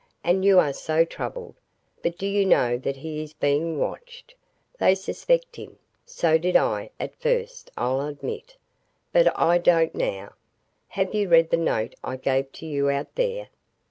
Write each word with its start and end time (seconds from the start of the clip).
And 0.23 0.43
you 0.43 0.57
are 0.57 0.73
so 0.73 1.05
troubled. 1.05 1.53
But 2.01 2.17
do 2.17 2.25
you 2.25 2.43
know 2.43 2.75
that 2.75 2.95
he 2.95 3.21
is 3.21 3.33
being 3.33 3.77
watched? 3.77 4.33
They 4.79 4.95
suspect 4.95 5.57
him. 5.57 5.77
So 6.07 6.39
did 6.39 6.55
I, 6.55 6.89
at 6.99 7.15
first, 7.21 7.69
I'll 7.77 8.01
admit 8.07 8.35
it. 8.35 8.57
But 9.11 9.37
I 9.39 9.59
don't 9.59 9.93
now. 9.93 10.33
Have 10.87 11.13
you 11.13 11.29
read 11.29 11.51
the 11.51 11.57
note 11.57 11.93
I 12.03 12.15
gave 12.15 12.51
to 12.53 12.65
you 12.65 12.89
out 12.89 13.13
there?" 13.13 13.49